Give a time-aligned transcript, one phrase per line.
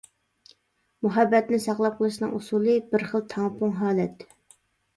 [1.07, 4.29] مۇھەببەتنى ساقلاپ قېلىشنىڭ ئۇسۇلى— بىر خىل تەڭپۇڭ ھالەت.